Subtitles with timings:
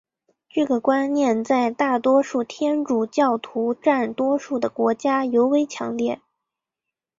[0.49, 6.19] 这个观念在大多数天主教徒占多数的国家尤为强烈。